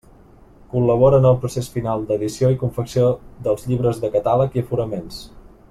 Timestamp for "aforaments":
4.67-5.21